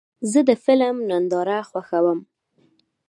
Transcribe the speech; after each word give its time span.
زه 0.31 0.39
د 0.49 0.51
فلم 0.63 0.95
ننداره 1.09 1.59
خوښوم. 1.69 2.19